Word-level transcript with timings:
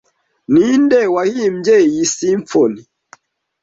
Ninde 0.53 0.99
wahimbye 1.15 1.75
iyi 1.89 2.05
simfoni? 2.15 2.81